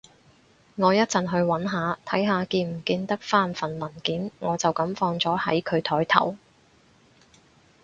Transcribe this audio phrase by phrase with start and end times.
[0.77, 6.37] 我一陣去搵下，睇下見唔見得返份文件，我就噉放咗喺佢枱頭